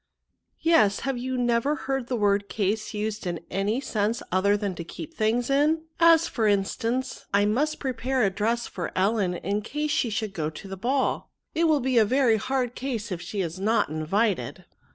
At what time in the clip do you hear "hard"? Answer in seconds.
12.37-12.75